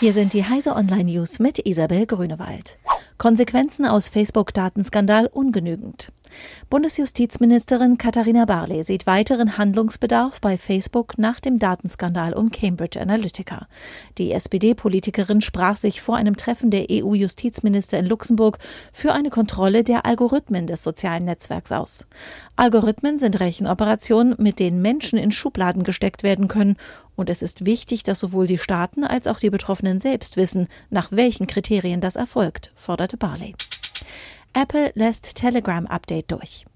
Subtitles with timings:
[0.00, 2.78] Hier sind die Heise Online News mit Isabel Grünewald.
[3.16, 6.12] Konsequenzen aus Facebook-Datenskandal ungenügend.
[6.70, 13.68] Bundesjustizministerin Katharina Barley sieht weiteren Handlungsbedarf bei Facebook nach dem Datenskandal um Cambridge Analytica.
[14.18, 18.58] Die SPD-Politikerin sprach sich vor einem Treffen der EU-Justizminister in Luxemburg
[18.92, 22.06] für eine Kontrolle der Algorithmen des sozialen Netzwerks aus.
[22.56, 26.76] Algorithmen sind Rechenoperationen, mit denen Menschen in Schubladen gesteckt werden können
[27.18, 31.10] und es ist wichtig, dass sowohl die Staaten als auch die Betroffenen selbst wissen, nach
[31.10, 33.56] welchen Kriterien das erfolgt, forderte Barley.
[34.60, 36.66] Apple lässt Telegram-Update durch.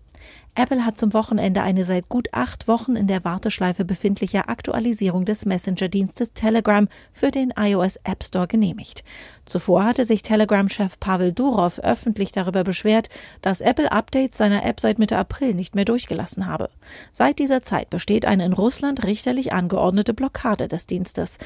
[0.54, 5.46] Apple hat zum Wochenende eine seit gut acht Wochen in der Warteschleife befindliche Aktualisierung des
[5.46, 9.02] Messenger-Dienstes Telegram für den iOS App Store genehmigt.
[9.46, 13.08] Zuvor hatte sich Telegram-Chef Pavel Durov öffentlich darüber beschwert,
[13.40, 16.68] dass Apple Updates seiner App seit Mitte April nicht mehr durchgelassen habe.
[17.10, 21.38] Seit dieser Zeit besteht eine in Russland richterlich angeordnete Blockade des Dienstes.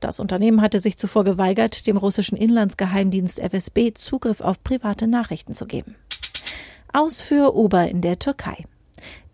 [0.00, 5.66] Das Unternehmen hatte sich zuvor geweigert, dem russischen Inlandsgeheimdienst FSB Zugriff auf private Nachrichten zu
[5.66, 5.96] geben.
[6.96, 8.66] Aus für Uber in der Türkei.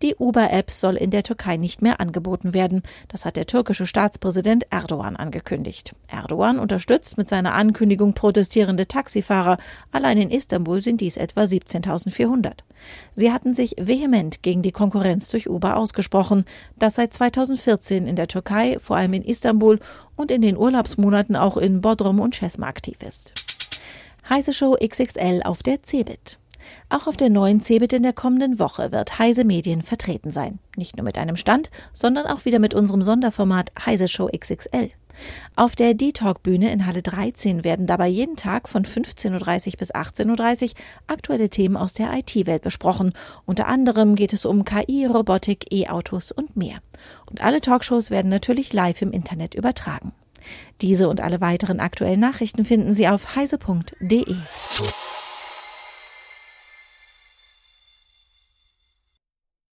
[0.01, 2.81] Die Uber-App soll in der Türkei nicht mehr angeboten werden.
[3.07, 5.93] Das hat der türkische Staatspräsident Erdogan angekündigt.
[6.07, 9.59] Erdogan unterstützt mit seiner Ankündigung protestierende Taxifahrer.
[9.91, 12.53] Allein in Istanbul sind dies etwa 17.400.
[13.13, 16.45] Sie hatten sich vehement gegen die Konkurrenz durch Uber ausgesprochen,
[16.79, 19.79] das seit 2014 in der Türkei, vor allem in Istanbul
[20.15, 23.35] und in den Urlaubsmonaten auch in Bodrum und Cesma aktiv ist.
[24.27, 26.39] Heise Show XXL auf der Cebit.
[26.89, 30.59] Auch auf der neuen CeBIT in der kommenden Woche wird Heise Medien vertreten sein.
[30.75, 34.91] Nicht nur mit einem Stand, sondern auch wieder mit unserem Sonderformat Heise Show XXL.
[35.55, 40.63] Auf der D-Talk-Bühne in Halle 13 werden dabei jeden Tag von 15.30 Uhr bis 18.30
[40.63, 40.69] Uhr
[41.07, 43.13] aktuelle Themen aus der IT-Welt besprochen.
[43.45, 46.77] Unter anderem geht es um KI, Robotik, E-Autos und mehr.
[47.29, 50.13] Und alle Talkshows werden natürlich live im Internet übertragen.
[50.81, 54.35] Diese und alle weiteren aktuellen Nachrichten finden Sie auf heise.de.